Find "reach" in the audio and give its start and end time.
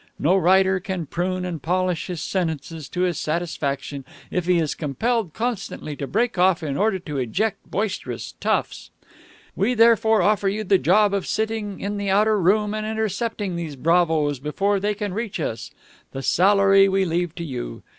15.13-15.39